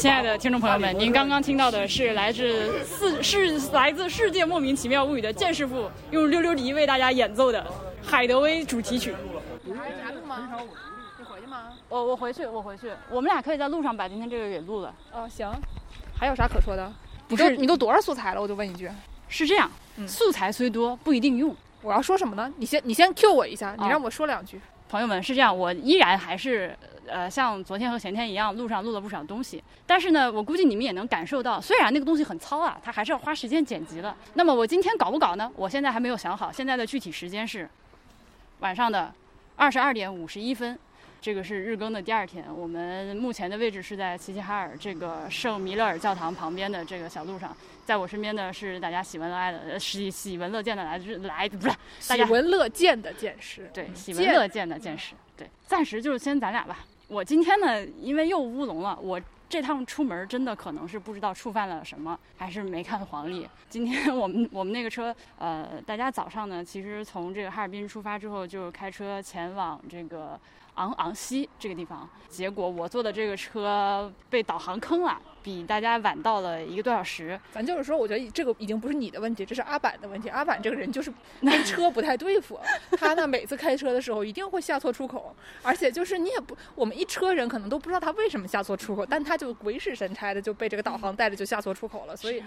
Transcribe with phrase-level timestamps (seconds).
[0.00, 7.60] 亲爱的听众朋友们，您刚刚听到的是来自世是来自世界莫名其妙物语的剑师傅用溜溜笛为大家演奏的
[8.02, 9.14] 《海德威》主题曲。
[9.62, 10.48] 你还录吗？
[11.18, 11.72] 你回去吗？
[11.90, 14.94] 我我回去，我回去，我们俩可以在路上把今天这个给录了。
[15.12, 15.52] 哦，行。
[16.18, 16.90] 还有啥可说的？
[17.28, 18.40] 不是你都多少素材了？
[18.40, 18.90] 我就问一句。
[19.28, 19.70] 是这样，
[20.06, 21.54] 素材虽多，不一定用。
[21.82, 22.50] 我要说什么呢？
[22.56, 24.58] 你先你先 Q 我一下，你让我说两句。
[24.90, 29.62] 朋友们是这样，我依然还是呃像昨天和前天一样，路上录了不少东西。
[29.86, 34.12] 但是呢，我估计你们也能感受到，虽然那个东西很糙啊，它还是要花时间剪辑的。
[34.34, 35.48] 那么我今天搞不搞呢？
[35.54, 36.50] 我现在还没有想好。
[36.50, 37.70] 现在的具体时间是
[38.58, 39.14] 晚上的
[39.54, 40.76] 二十二点五十一分。
[41.20, 47.54] 这个是日更的第二天，我们目前的位置是在齐齐哈尔这个圣弥勒尔教堂旁边的这个小路上，
[47.84, 56.86] 在我身边的是大家喜闻乐爱的喜喜闻乐见的来来不是喜闻乐见的见识，对喜闻乐见的见识，对，暂时就是先咱俩吧。
[57.08, 63.46] 我今天呢，因为又乌龙了，我这趟出门真的可能是不知道触犯了什么，还是没看黄历。
[63.68, 70.38] 今天我们我们那个车，呃，大家早上呢，其实从这个哈尔滨出发之后，就开车前往这个。
[70.74, 75.20] 昂昂西这个地方，结果我坐的这个车被导航坑了。
[75.42, 80.28] 比大家晚到了一个多小时，咱就是说，我觉得这个已经不是你的问题，这是阿板的问题。
[80.28, 82.58] 阿板这个人就是 跟车不太对付，
[82.98, 92.16] 他呢每次开车的时候一定会下错出口，而且就是你也不，我们一车人可能都不知道他为什么下错出口，但他就鬼使神差的就被这个导航带着就下错出口了。
[92.16, 92.42] 所以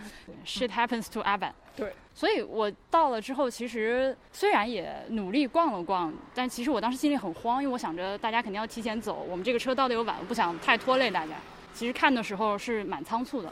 [0.45, 1.53] ，shit happens to 阿板。
[1.75, 11.33] 对，所以我到了之后，其实虽然也努力逛了逛，但其实我当时心里很慌，因为我想着大家肯定要提前走，我们这个车到的又晚，我不想太拖累大家。
[11.73, 13.51] 其实看的时候是蛮仓促的，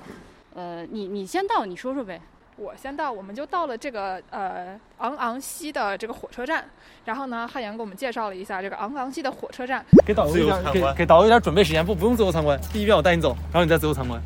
[0.53, 2.21] 呃，你你先到，你说说呗。
[2.57, 6.63] 我先到，我们就到了这个呃昂昂西的这个火车站，
[7.05, 9.83] 然后呢，汉阳给我们介绍了一下这个昂昂西的火车站。
[10.05, 14.21] 给导游一点，给给导游一点准备时间，不不用自由参观，第一遍我带你走，然后你再自由参观。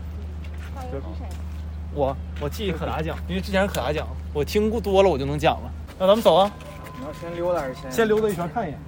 [0.75, 1.25] 导游是谁？
[1.93, 5.71] 我我记忆可达讲，因为之前可达讲，我听过多了，我就能讲了。
[5.97, 6.51] 那咱们走啊。
[6.99, 7.91] 你要先溜达还是先？
[7.91, 8.79] 先溜达一圈看一眼。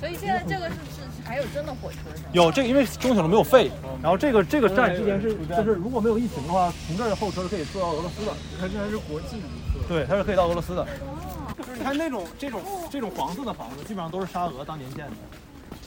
[0.00, 0.97] 所以现在这个是是。
[1.28, 1.98] 还有真的火车？
[2.32, 3.70] 有这个，因为中铁路没有废。
[4.02, 8.32] 然后这个这个站之前是，就是如果没有疫情的话，从这儿候车是可以坐到俄罗斯的。
[8.58, 9.42] 它这还是国际
[9.86, 10.86] 对，它是可以到俄罗斯的。
[11.56, 15.12] 就是你看那种这种这种黄色的房子，基本上都是沙俄当年建的，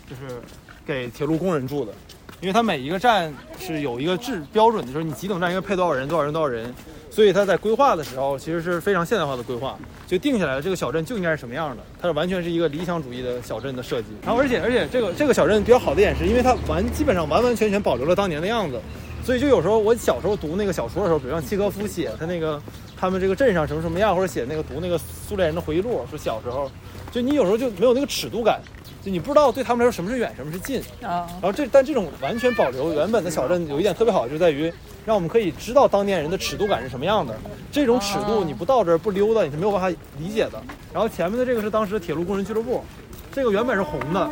[0.08, 0.40] 就是
[0.86, 1.92] 给铁路工人住的。
[2.40, 6.74] 因为它每一个站是有一个制标准的，就是你几等站应该配多少人，多少人，多少人。
[7.12, 9.78] 所以他在规划的时候，其实是非常现代化的规划，
[10.08, 11.84] 就定下来了这个小镇就应该是什么样的。
[12.02, 14.08] 它是完全是一个理想主义的小镇的设计。
[14.26, 18.80] 然后而且而且这个这个小镇比较好的一点是，因为它完基本上完完全全保留了当年的样子，
[19.26, 22.62] 所以就有时候我小时候读那个小说的时候，比如像契诃夫写他那个
[22.98, 26.72] 他们这个镇上什么什么样，或者写那个读那个苏联人的回忆录，说小时候，
[27.12, 28.62] 就你有时候就没有那个尺度感。
[29.04, 31.26] 就你不知道对他们来说什么是远，什么是近啊。
[31.42, 34.72] 然后这但这种完全保留原本的小镇有一点特别好，就在于
[35.06, 37.36] 让我们可以知道当年人的尺度感是什么样的。
[37.72, 40.62] 这种尺度你不到这儿不溜达你是没有办法理解的。
[40.94, 42.84] 然后前面的这个是当时的铁路工人俱乐部，
[43.32, 44.30] 这个原本是红的，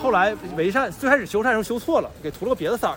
[0.00, 2.96] 后来维缮最开始修缮时候修错了，给涂了个别的色儿，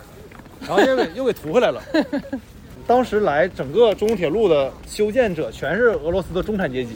[0.62, 1.82] 然后又给又给涂回来了。
[2.88, 6.96] 当时来整个中铁路的修建者全是俄罗斯的中产阶级，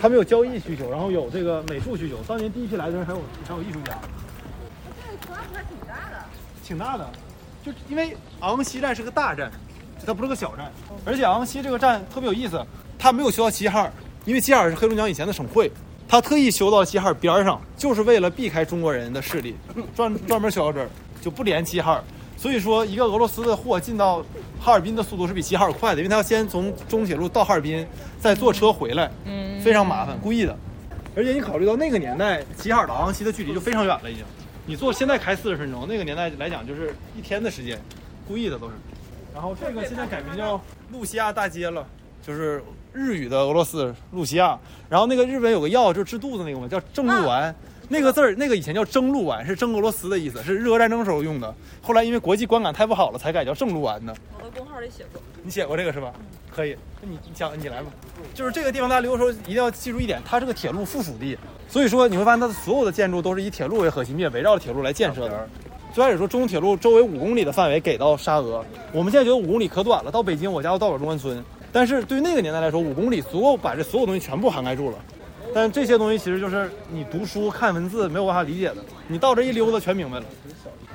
[0.00, 2.16] 他们有交易需求，然后有这个美术需求。
[2.28, 3.98] 当年第一批来的人还有还有艺术家。
[5.20, 6.24] 这个还挺大的，
[6.64, 7.10] 挺大的，
[7.64, 9.50] 就因为昂西站是个大站，
[10.04, 10.70] 它不是个小站，
[11.04, 12.64] 而且昂西这个站特别有意思，
[12.98, 13.92] 它没有修到齐齐哈尔，
[14.24, 15.72] 因为齐齐哈尔是黑龙江以前的省会，
[16.06, 19.56] 它特意修到齐齐哈尔边上，就是为了避开中国人的势力，
[19.96, 20.88] 专专门修到这儿，
[21.22, 22.04] 就不连齐齐哈尔。
[22.36, 24.22] 所以说，一个俄罗斯的货进到
[24.60, 27.86] 哈尔滨的速度是比齐齐哈尔快的，因为它要先从中铁路到哈尔滨，
[28.20, 30.54] 再坐车回来，嗯，非常麻烦，故意的。
[31.16, 34.24] 而且你考虑到那个年代，齐齐哈尔到昂西的距离就非常远了，已经。
[34.66, 37.78] 你坐现在开四十分钟，那个年代来讲就是一天的时间，
[38.26, 38.74] 故意的都是。
[39.34, 40.60] 然后这个现在改名叫
[40.92, 41.86] 露西亚大街了，
[42.22, 42.62] 就是
[42.92, 44.58] 日语的俄罗斯露西亚。
[44.88, 47.54] 然后那个日本有个药，就是治肚子那个嘛，叫正露丸。
[47.88, 51.54] 那个字儿，那个以前叫征路丸，是征俄罗斯的意思，是日俄战争时候用的。
[51.82, 54.14] 后来因为国际观感太不好了，才改叫正鹿丸的。
[54.38, 56.12] 我的公号里写过，你写过这个是吧？
[56.54, 57.86] 可以，那你讲，你来吧。
[58.32, 61.36] 就是这个地方，大家留的时候一定要记住一点，它是个铁路附属地，
[61.68, 65.48] 所以说你会发现它的所有的建筑都是以铁路为核心，并且围绕着铁路来建设的。
[65.92, 71.44] 最开始说中铁路周围五公里的范围给到沙俄，我们现在觉得五公里可短了，到北京我家都到不了中关村。
[71.72, 74.96] 但是对于那个年代来说，五公里足够把这所有东西全部涵盖住了。
[75.54, 80.24] 但这些东西其实就是你读书看文字没有办法理解的，你到这一溜达全明白了。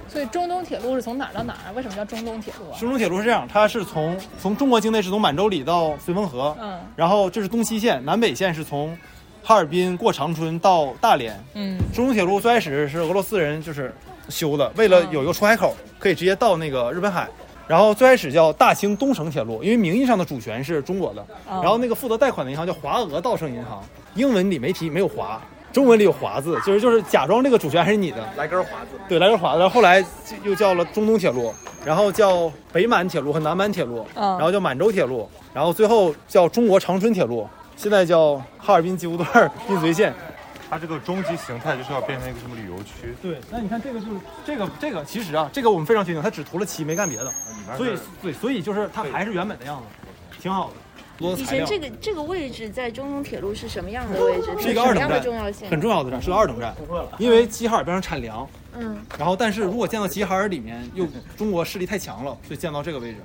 [0.10, 1.74] 所以中东铁路是从哪儿到哪儿？
[1.74, 2.78] 为什么叫中东铁路啊？
[2.78, 8.98] 中东铁路是这样，它是从从中国境内是从满洲里到绥芬河，嗯，然后这是东西线，南北线是从
[9.44, 13.94] 哈尔滨过长春到大连，嗯，中东铁路最开始是俄罗斯人就是
[14.30, 17.30] 修的，为了有一个出海口，可以直接到那个日本海。
[17.70, 21.22] 然后最开始叫大清东省铁路，因为名义上的主权是中国的。
[21.48, 23.80] 哦然后那个负责贷款的银行叫华俄道盛银行，
[24.16, 25.40] 英文里没提没有华，
[25.72, 28.28] 中文里有华字，就是就是假装这个主权还是你的。
[28.36, 30.04] 来根华字，对，来根华，然后后来
[30.44, 31.54] 又叫了中东铁路，
[31.86, 40.12] 然后叫北满铁路和南满铁路，嗯然后叫满洲铁路，然后最后叫中国长春铁路，现在叫哈尔滨吉布段滨绥线。
[40.70, 44.14] 它这个终极形态就是要变成一个什么旅游区，对，那你看这个就是
[44.46, 47.32] 这个这个，其实啊，这个我们非常确定，它只涂了漆，没干别的，
[47.76, 50.74] 所以对，所以就是它还是原本的样子，挺好的。
[51.18, 54.48] 多以前这个这个位置在中东铁路是什么样的位置？
[54.58, 55.70] 是一个二等站，重要性？
[55.70, 56.74] 很重要的站，是个二等站，
[57.18, 61.06] 因为齐齐哈尔边上产粮，嗯，然后但是如果建到齐齐哈尔里面，又
[61.36, 63.18] 中国势力太强了，所以建到这个位置。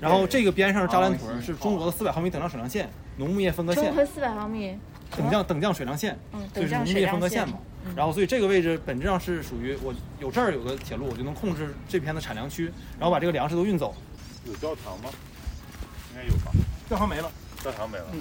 [0.00, 4.76] 然后这个边上是扎兰屯，是中国的四百毫米等量水量线，农牧业分割线中，和四百毫米，
[5.16, 7.58] 等降等降水量线，嗯，所以是农业分割线嘛。。
[7.96, 13.94] 然后所以这个位置本质上是属于我有这儿有个铁路，我就能控制这片的产粮区，然后把这个粮食都运走。
[14.44, 15.10] 有教堂吗？
[16.12, 16.52] 应该有吧，
[16.90, 17.30] 教堂没了，
[17.62, 18.04] 教堂没了。
[18.12, 18.20] 嗯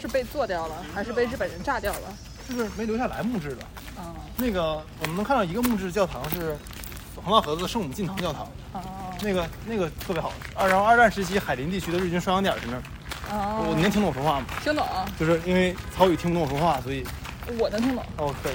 [0.00, 2.14] 是被做掉了，还是被日本人炸掉了？
[2.48, 3.64] 就是没留下来木质的。
[3.96, 6.56] 哦那个我们能看到一个木质教堂是
[7.16, 8.80] 黄道河子圣母进堂教堂，哦
[9.22, 10.32] 那个那个特别好。
[10.54, 12.82] 二然后二战时期海林地区的日军收养点是那儿。
[13.30, 14.46] 我你能听懂我说话吗？
[14.62, 14.86] 听懂？
[15.18, 17.04] 就是因为曹宇听不懂我说话，所以
[17.58, 18.04] 我能听懂。
[18.16, 18.54] 哦可以。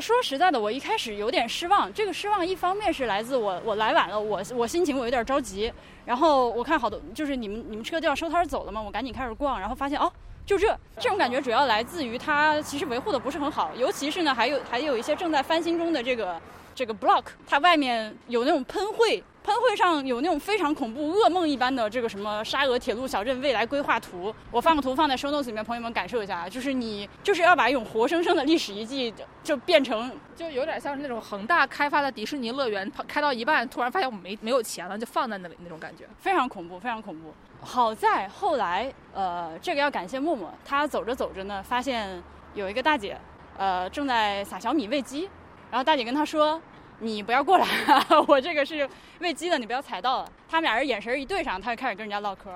[0.00, 1.92] 说实在的，我一开始有点失望。
[1.92, 5.72] 这个失望一方面是来自我我来晚了，我我心情我有点着急。
[6.06, 10.10] 然后我看好多就是你们你们车就要收摊走了嘛，我赶紧开始逛，然后发现哦。
[10.46, 10.66] 就这
[10.98, 16.40] 这种感觉，主要来自于它其实维护的不是很好，尤其是呢，还有还有一些正在翻新中的这个
[16.74, 24.32] 这个 block，它外面有那种喷绘，喷绘上有那种非常恐怖、噩梦一般的这个什么沙俄铁路小镇未来规划图。
[24.52, 36.04] 我放个图放在 show notes 里面，朋友们感受一下，啊，就是你就是要把一种活生生的历史遗迹就就变成就有点像是那种恒大开发的迪士尼乐园，开到一半突然发现我们没没有钱了，就放在那里那种感觉。
[36.16, 37.34] 非常恐怖，非常恐怖。
[37.60, 42.22] 好在后来，呃，这个要感谢默默，他走着走着呢，发现
[42.54, 43.18] 有一个大姐，
[43.58, 45.28] 呃，正在撒小米喂鸡，
[45.72, 46.62] 然后大姐跟他说
[47.00, 48.88] ：“你不要过来啊， 我这个是
[49.18, 52.50] 喂鸡的，你不要踩到了。”他们俩人眼神一对上，他就开始跟人家唠嗑，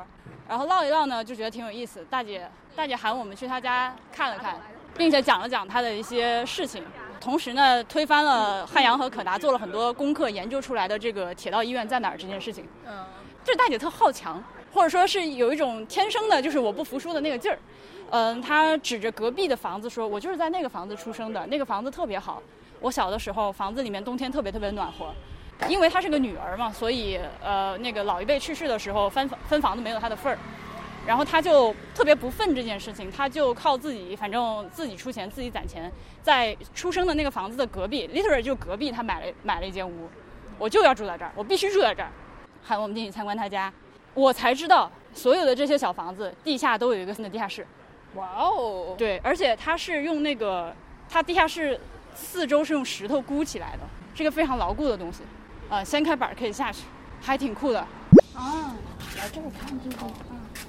[0.48, 2.04] 然后唠一唠呢，就觉得挺有意思。
[2.10, 4.60] 大姐，大姐喊我们去她家看了看，
[4.96, 6.84] 并且讲了讲她的一些事情。
[7.20, 12.68] 同时呢，推翻了汉阳和可达做了很多功课研究出来的这个铁道医院在哪儿这件事情。
[12.86, 13.04] 嗯，
[13.42, 14.42] 这大姐特好强，
[14.72, 17.58] 或者说是有一种天生的，就是我不服输的那个劲儿。
[18.10, 22.42] 嗯，她指着隔壁的房子说：“我就是在那个房子出生的，那个房子特别好。
[22.84, 25.06] 我小的时候，房子里面冬天特别特别暖和。
[25.66, 30.38] 因为她是个女儿嘛，所以呃，那个老一辈去世的时候分分房子没有她的份儿。
[31.06, 35.90] 然后她就特别不忿这件事情，她就靠自己，反正自己出钱，自己攒钱，
[36.20, 40.10] 在出生的那个房子的隔壁，literally 就隔壁，她买了买了一间屋，
[40.58, 42.10] 我就要住在这儿，我必须住在这儿。
[42.62, 43.72] 喊我们进去参观她家，
[44.12, 47.66] 我才知道所有的这些小房子地下都有一个新的地下室。
[48.16, 50.74] 哇哦，对，而且它是用那个，
[51.08, 51.80] 它地下室
[52.14, 53.80] 四周是用石头箍起来的，
[54.14, 55.22] 是个非常牢固的东西。
[55.68, 56.84] 呃，掀开板儿可以下去，
[57.20, 57.80] 还挺酷的。
[58.34, 58.74] 啊，
[59.16, 59.96] 来这儿看这个，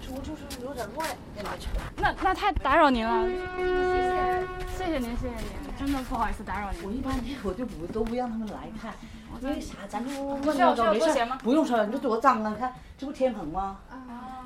[0.02, 1.68] 车就是有点乱，那个车。
[1.98, 6.84] 那那太打扰您了，谢谢，谢谢您，谢谢您，真的不好意思打扰您。
[6.84, 8.94] 我一般我就不都不让他们来看，
[9.42, 9.74] 因为啥？
[9.88, 10.12] 咱就
[10.54, 11.08] 需要需要没事
[11.44, 12.50] 不用穿，你这多脏啊！
[12.50, 13.80] 你看这不天棚吗？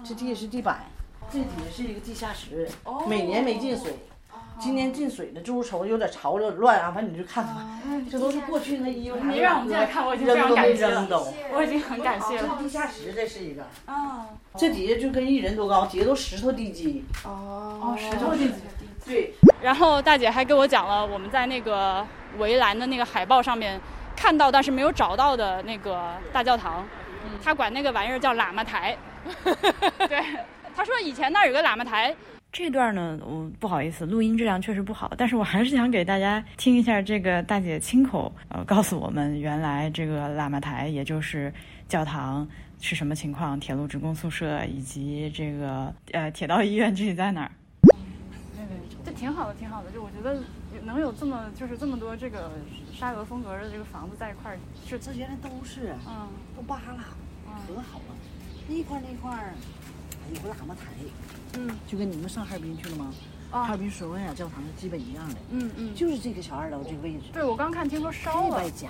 [0.04, 0.86] 这地下是地板，
[1.30, 2.70] 这底下是一个地下室，
[3.08, 4.00] 每年没进水。
[4.60, 7.80] 今年进水了，猪瞅着有点潮，有点乱啊，反正你就看吧，
[8.12, 9.32] 这都是过去那衣服啥的。
[9.32, 11.34] 您让我们进来看我已经非扔都没常感激了扔都。
[11.54, 12.58] 我已经很感谢这了。
[12.60, 17.06] 地下室，这是一个，啊，这底下就跟一人多高，底下都石头地基。
[17.24, 18.56] 哦，石头地基。
[19.06, 22.06] 对，然后大姐还给我讲了我们在那个
[22.38, 23.80] 围栏的那个海报上面
[24.16, 26.86] 看到但是没有找到的那个大教堂，
[27.44, 28.96] 她管那个玩意儿叫喇嘛台。
[30.08, 30.24] 对，
[30.76, 32.14] 她说以前那儿有个喇嘛台。
[32.52, 41.54] 这段呢，我不好意思，录音质量确实不好，但是我还是想给大家听一下这个大姐亲口呃告诉我们，原来这个喇嘛台也就是
[41.88, 42.48] 教堂
[42.82, 47.52] 是什么情况，铁路职工宿舍以及这个呃铁道医院具体在哪儿。
[49.06, 49.92] 这挺好的，挺好的。
[49.92, 50.42] 就我觉得
[50.84, 52.52] 能有这么就是这么多这个
[52.92, 57.06] 沙俄风格的这个房子在一块儿，是这原来都是，嗯都扒了，
[57.68, 58.16] 可好了。
[58.68, 59.54] 那块儿那块儿
[60.34, 60.92] 有个喇嘛台，
[61.58, 61.70] 嗯。
[61.88, 63.14] 就跟你们上哈尔滨去了吗？
[63.52, 63.64] 啊。
[63.64, 67.24] 哈尔滨索文亚教堂是基本一样的，嗯嗯，就是这个小二楼这个位置。
[67.34, 68.58] 对我刚看听说烧了。
[68.62, 68.90] 这败，家，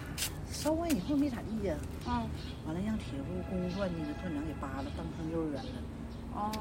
[0.52, 1.76] 烧完以后没咋地呀，
[2.08, 2.28] 嗯。
[2.66, 5.72] 完了让铁路工段那个段长给扒了，当成幼儿园了。
[6.34, 6.52] 哦。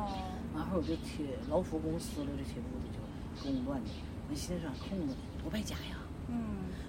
[0.55, 2.99] 完后有这铁劳服公司了，这铁路的就
[3.43, 3.91] 工段的，
[4.29, 5.97] 完现在咋空了，多败家呀！
[6.29, 6.37] 嗯。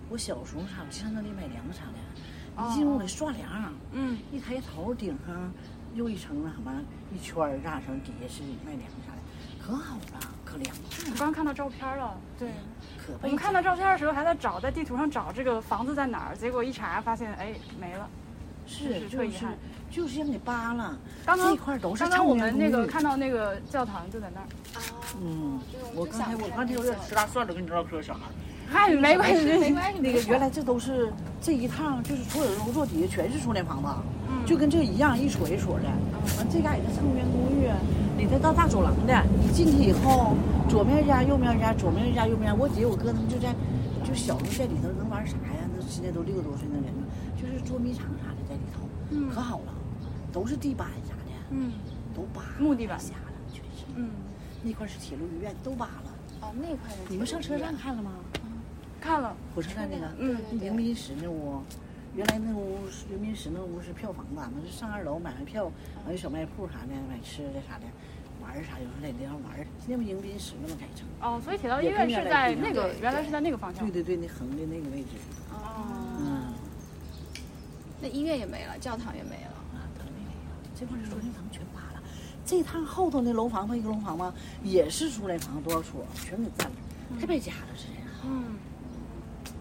[0.10, 5.54] 我小时候啥，我经常那里买粮啥的，一进屋给刷粮，嗯，一抬头顶上
[5.96, 6.72] 又一层那什么
[7.14, 9.22] 一圈儿栅层，底下是卖凉啥的，
[9.60, 12.50] 可好了，可凉快了，我刚看到照片了，对。
[12.98, 18.08] 可我们看到照片的时候还在找，在地图上找这个房子在哪儿，结果一查发现，哎，没了。
[18.72, 19.58] 是就是是特遗憾
[19.90, 24.48] 就是让你扒了，刚刚这块都是刚刚我们那个看到那个教堂就在那儿。
[25.20, 25.60] 嗯，
[25.96, 28.16] 我刚才我刚才有点吃大蒜了，跟你唠嗑啥？
[28.72, 34.19] 嗨，没关系，没关系，那个原来这都是这一趟，就是所有楼座底下全是苏联房子，嗯
[34.50, 35.86] 就跟这一样，一撮一撮的。
[36.36, 37.70] 完这家也是청년公寓，
[38.18, 40.34] 里头到大走廊的，你进去以后，
[40.68, 42.50] 左面一家，右面一家，左面一家，右面。
[42.58, 43.54] 我姐我哥他们就在，
[44.04, 45.70] 就小时候在里头能玩啥呀？
[45.78, 47.06] 那现在都六十多岁的人了，
[47.40, 49.74] 就是捉迷藏啥的在里头，嗯可好了，
[50.34, 51.72] 都是地板啥的，嗯
[52.16, 53.86] 都扒了木地板瞎了，全是。
[53.98, 54.10] 嗯，
[54.64, 56.10] 那块是铁路医院，都扒了。
[56.42, 56.98] 哦，那块的。
[57.08, 58.14] 你们上车站看了吗？
[59.00, 61.62] 看了，火车站那个，嗯迎宾室那屋，
[62.20, 65.72] 原来那屋是迎宾室那屋是票房吧，那是上二楼买完票，
[66.04, 67.86] 完有小卖铺啥的，买吃的啥的，
[68.42, 69.66] 玩儿啥有时候在地方玩儿。
[69.80, 71.08] 现在不迎宾室那么改成？
[71.22, 74.04] 哦，所以铁道医院是在那个原来是在那个方向对。
[74.04, 75.16] 对对，那横的那个位置。
[75.50, 75.88] 哦，
[76.20, 76.52] 嗯，
[78.02, 79.56] 那医院也没了，教堂也没了。
[79.72, 82.04] 啊，都没有，这块儿苏联房全扒了。
[82.46, 86.76] 这趟后头那楼房不一个楼房吧，也是出来房，多少处全给占了，
[87.18, 88.60] 太败家了，这人嗯，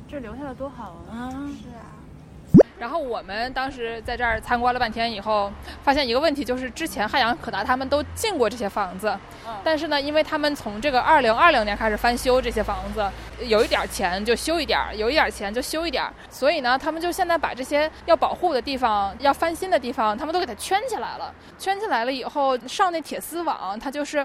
[0.09, 1.15] 这留下来多好啊！
[1.15, 1.31] 啊。
[1.63, 1.95] 是啊。
[2.79, 9.17] 然后我们当时在这儿参观了半天以后，发现一个问题，就是之前汉阳可达他们都进过这些房子，
[9.65, 13.05] 但是呢，因为他们从这个二零二零年开始翻修这些房子，
[13.47, 21.35] 有一点钱就修一点儿，有一点钱就修一点儿，所以呢，他们就现在把这些要保护的地方、要翻新的地方，他们都给它圈起来了。
[21.59, 24.25] 圈起来了以后，上那铁丝网，它就是。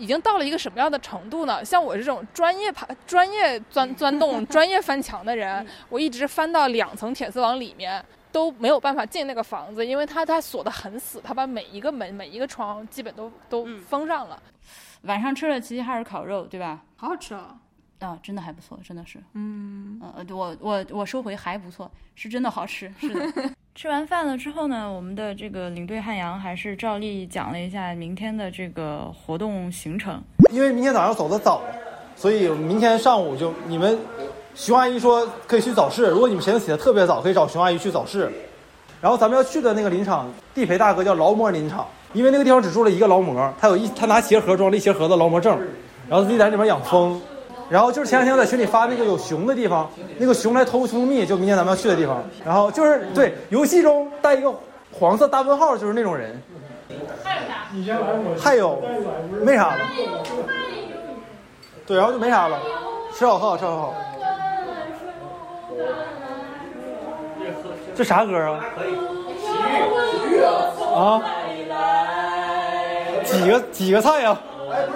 [0.00, 1.62] 已经到了一个什么样的程度呢？
[1.64, 8.02] 像我这种专业爬、专业钻钻洞、 专业翻墙的人，我一直翻到两层铁丝网里面，
[8.32, 14.42] 都没有办法进那个房子，因为它它锁得很死，它把每一个门、每一个窗基本都都嗯封上了。
[15.02, 16.82] 晚上吃了齐齐哈尔烤肉，对吧？
[16.96, 17.56] 好好吃啊！
[18.00, 19.18] 啊，真的还不错，真的是。
[19.34, 23.50] 嗯，呃，我我我收回还不错，是真的好吃，是的。
[23.80, 30.22] 吃完饭了之后呢，我们的这个领队汉阳还是照例讲了一下明天的这个活动行程。
[30.50, 31.62] 因为明天早上走的早，
[32.14, 33.98] 所以明天上午就你们
[34.54, 38.30] 熊阿姨说可以去早市，如果你们时起得特别早，可以找熊阿姨去早市。
[39.00, 45.58] 然后咱们要去的那个林场地陪大哥叫劳模林场，因为那个地方只住了一个劳模，他有一他拿鞋盒装了一鞋盒的劳模证，
[46.06, 47.18] 然后自己在里面养蜂。
[47.70, 52.22] 然后就是前两天我在群里发那个有熊的地方，那个熊来偷蜂蜜，就明天咱们要去的地方。
[52.44, 54.52] 然后就是对游戏中带一个
[54.92, 56.42] 黄色大问号，就是那种人。
[58.40, 58.82] 还有
[59.44, 59.78] 没啥了。
[61.86, 62.58] 对，然后就没啥了，
[63.16, 63.94] 吃好喝好，吃好喝好。
[67.94, 68.64] 这啥歌啊？
[70.92, 71.22] 啊？
[73.24, 74.36] 几个几个菜呀、
[74.68, 74.88] 汉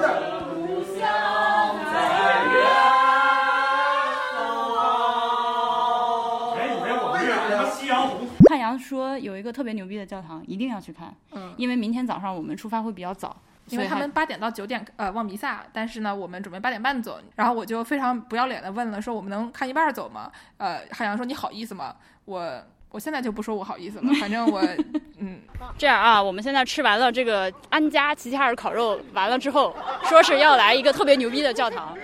[8.74, 11.14] 阳说有一个特别牛逼的教堂，一定要去看。
[11.32, 13.36] 嗯因为明天早上我们出发会比较早，
[13.68, 20.30] 因为他们八点到九点呃望弥撒，但是呢，我们准备八点半走，然后我就非常不要脸的问了，说我们能看一半走吗？
[20.58, 21.94] 呃，海洋说你好意思吗？
[22.24, 24.60] 我我现在就不说我好意思了，反正我
[25.18, 25.40] 嗯，
[25.78, 31.96] 这样啊，我们现在吃完了这个安家齐齐哈尔烤肉，完了之后说是要来一个特别牛逼的教堂，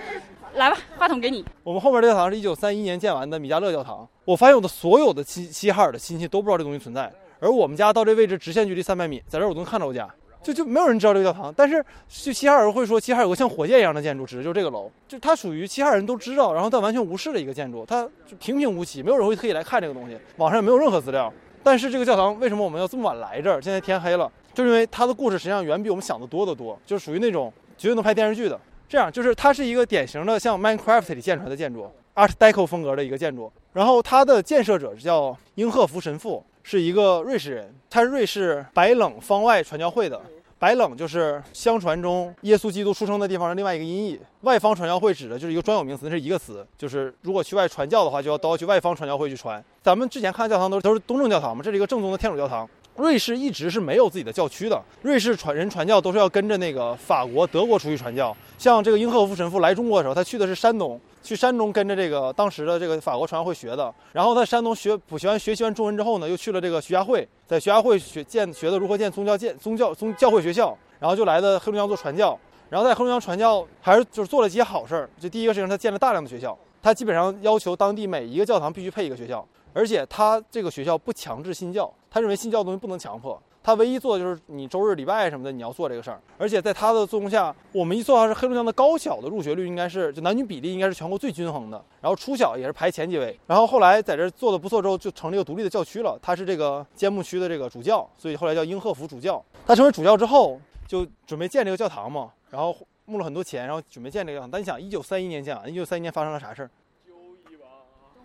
[0.55, 1.43] 来吧，话筒给你。
[1.63, 4.07] 我们后面这个教堂是一九三一年建完的米迦勒教堂。
[4.25, 10.07] 我发现我的所有的齐齐哈尔的亲戚都不知道这东西存在，而我们家到这位置直线距离三百米，在这儿我都能看到我家。
[10.43, 21.31] 就就没有人知道这个教堂，但是就齐哈尔会说齐哈尔有个像火箭一样的建筑，指的就是这个楼，就它属于齐哈尔人都知道，然后但完全无视的一个建筑，它平平无奇，没有人会特意来看这个东西，网上也没有任何资料。
[21.63, 23.61] 但是这个教堂为什么我们要这么晚来这儿？
[23.61, 28.59] 现在天黑了，就是因为它的故事实际上远比我们想的多得多，就是属于那种绝对能拍电视剧的。
[28.91, 33.49] 这样就是它是一个典型的像 Minecraft 里建出来的建筑，Art Deco 风格的一个建筑。
[33.71, 40.21] 然后它的建设者叫英赫福神父，是一个瑞士人，他是瑞士白冷方外传教会的。
[40.59, 49.63] 白冷就是相传中耶稣基督出生的地方的另外一个音译，外方传教会指的就是一个专有名词，那是一个词，就是如果去外传教的话，就要都要去外方传教会去传。
[49.81, 52.69] 咱们之前看的教堂都是都是东正教堂嘛，这是一个正宗的天主教堂。
[52.97, 58.35] 瑞士一直是没有自己的教区的，瑞士传人传教都是要跟着那个法国、德国出去传教。
[58.57, 63.91] 像这个英赫夫神父来中国的时候，他去的是山东，去山东跟着这个当时的这个法国传教会学的。
[64.11, 72.37] 然后在山东学补习完学习完中文之后呢，又去了这个徐家汇，在徐家汇学建学的如何建宗教建宗教宗教会学校，然后就来的黑龙江做传教。
[72.69, 75.09] 然后在黑龙江传教还是就是做了几件好事儿。
[75.19, 79.45] 就第一个事情，他建了大量的学校，他基本上要求当地每一个教堂必须配一个学校。
[79.73, 83.41] 而且他这个学校不强制信教，他认为信教的东西不能强迫。
[83.63, 99.39] 他唯一做的就是你周日礼拜什么的你要做这个事儿，而且在他的作用下，我们一做到是黑龙江的高小的入学率应该是就男女比例应该是全国最均衡的，然后初小也是排前几位，然后后来在这做的不错之后就成立一个独立的教区了，他是这个坚木区的这个主教，所以后来叫英赫府主教。
[99.67, 102.75] 他成为主教之后就准备建这个教堂嘛，然后
[103.05, 104.49] 募了很多钱，然后准备建这个教堂。
[104.49, 106.71] 但你想，一九三一年建啊，一九三一年发生了啥事儿？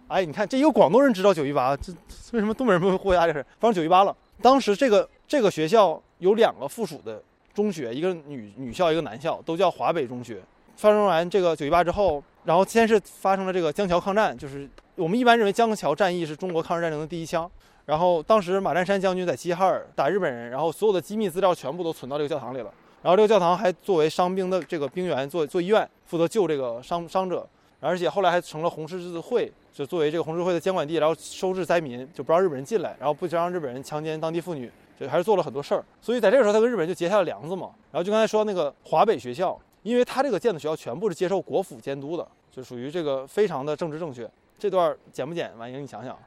[0.08, 1.92] 哎，你看这一个广东人知道九一八，这
[2.32, 3.44] 为什么东北人不会回答这事？
[3.58, 6.02] 发生九一八了，当时这个这个学校。
[6.18, 7.22] 有两个附属的
[7.52, 10.40] 中学，一个女女校，一个男校，都叫华北中学。
[10.78, 17.46] 发生完这个九一八之后，然后先是发生了这个江桥抗战，就是我们一般认为江桥战役是中国抗日战争的第一枪。
[17.84, 22.72] 然后当时马占山将军在齐齐哈尔打日本人，然后所有的机密资料全部都存到这个教堂里了。
[23.02, 27.46] 然后这个教堂还作为伤兵的这个兵员做做医院，负责救这个伤伤者。
[27.80, 34.72] 而且后来还成了红十字会，就作为这个红十字会的监管地，然后收治灾民，就不让日本人进来，然后不让日本人强奸当地妇女。
[34.98, 37.68] 就还是做了很多事儿，所以在这个时候，他跟日本人就结下了梁子嘛。
[37.92, 44.26] 然后就刚才说那个华北学校，因为他这个建的学校全部是接受国府监督的，就属于这个非常的政治正确。
[44.58, 45.52] 这段剪不剪？
[45.58, 46.18] 婉莹，你想想。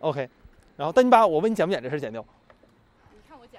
[0.00, 0.28] OK。
[0.76, 2.22] 然后，但你把我问你剪不剪这事剪掉。
[3.10, 3.58] 你看我剪。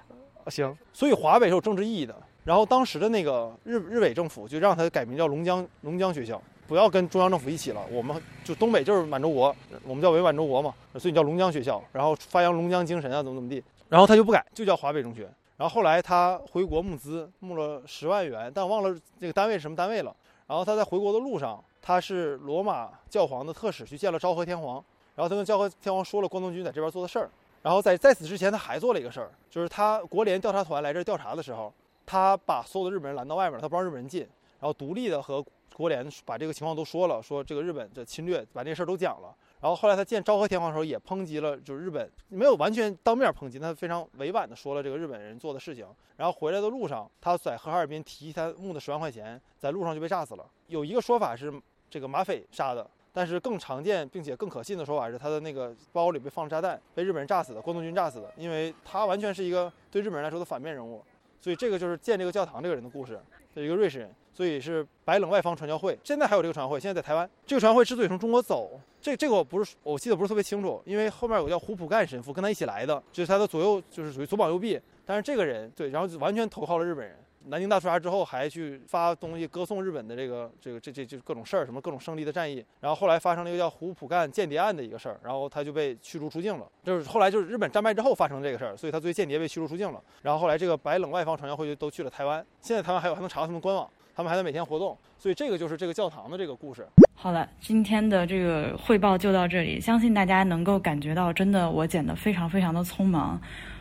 [0.52, 0.78] 行。
[0.94, 2.16] 所以华北是有政治意义的。
[2.44, 6.40] 然后当时的那个日日伪政府就让他改名叫龙江龙江学校，
[6.70, 7.82] 不要跟中央政府一起了。
[7.92, 11.84] 我们就东北就是满洲国，我们叫伪满洲国嘛，所以叫龙江学校。
[11.92, 13.62] 然后发扬龙江精神啊，怎么怎么地。
[13.90, 15.28] 然后他就不改，就叫华北中学。
[15.58, 20.16] 然后后来他回国募资，募了十万元，但我忘了这个单位是什么单位了。
[20.46, 24.76] 然后他在回国的路上，他是罗马教皇的特使，去见了昭和天皇。
[25.16, 27.30] 然后他跟昭和天皇说了关东军在这边做的事儿。
[27.64, 31.74] 然后在在此之前，他还做了一个事儿，就是他国联调查团来这儿调查的时候，
[32.06, 35.44] 他把所有的日本人拦到外面，他不让日本人进，然后独立的和
[35.76, 39.36] 国联把这个情况都说了，说这个日本的侵略，把这事儿都讲了。
[39.62, 45.86] 然后后来他见昭和天皇的时候，也抨击了，就是日本没有完全当面抨击，他非常委婉的说了这个日本人做的事情。
[46.16, 50.50] 然后回来的路上，他在和哈尔滨提他募的十万块钱，在路上就被炸死了。
[50.68, 51.54] 有一个说法是
[51.90, 58.32] 这个马匪杀的，但是更常见并且更可信的说法是他的那个包里被放了炸弹，被日本人炸死的，关东军炸死的。
[58.38, 61.04] 因为他完全是一个对日本人来说的反面人物，
[61.42, 63.20] 所以这个就是建这个教堂这个人的故事，
[63.54, 64.16] 是一个瑞士人。
[64.40, 67.30] 所以是白冷外方传教会，现在还有这个传教会，现在在台湾。
[67.46, 74.80] 这个传教会之所以从中国走，这这个我不是我记得不是特别清楚，因为后面有个叫胡普干神父跟他一起来的，就是他的左右就是属于左膀右臂。
[75.06, 77.18] 但是这个人对，然后就完全投靠了日本人。
[77.48, 82.64] 南京大屠杀之后，还去发东西歌颂日本的这个这个这这这各种事儿，什么各种胜利的战役。
[82.80, 86.66] 然后后来发生了一个叫胡普干间谍案的一个事儿，然后他就被驱逐出境了。
[86.84, 90.02] 就是后来就是日本战败之后发生这个事儿，所以他作为间谍被驱逐出境了。
[90.22, 93.90] 然后后来这个白冷外方传教会就都去了台湾，现在台湾还有还能查到他们官网。
[94.20, 96.86] 他们还在每天活动，所以这个就是这个教堂的这个故事。
[97.16, 103.40] 好了，今天的这个汇报就到这里，相信大家能够感觉到，真的我剪得非常非常的匆忙。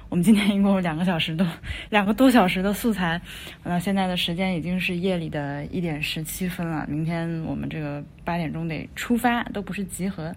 [0.08, 1.44] 我们今天一共有两个小时多
[1.90, 3.20] 两个多小时的素材，
[3.64, 6.86] 那现在的时间已经是夜里的一点十七分了。
[6.88, 10.32] 明天我们这个八点钟得出发，都不是集合，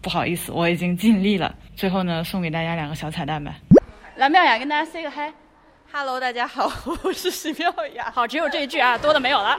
[0.00, 1.52] 不好意思，我已经尽力了。
[1.74, 3.56] 最后呢，送给大家两个小彩蛋吧。
[4.14, 5.34] 蓝妙雅跟大家 say 个 hi。
[5.96, 6.72] Hello，大家好，
[7.04, 8.10] 我是徐妙雅。
[8.12, 9.56] 好，只有这一句啊， 多的没有了。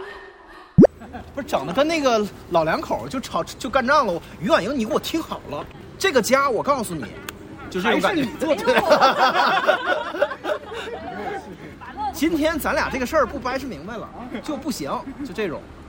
[1.34, 4.21] 不是整的跟那个老两口就吵就干仗了。
[4.41, 5.65] 于婉莹，你给我听好了，
[5.98, 7.06] 这个家我告诉你，
[7.69, 10.30] 就是还是你做的。
[12.12, 14.10] 今天咱俩这个事儿不掰扯明白了
[14.43, 14.91] 就不行，
[15.26, 15.62] 就这种。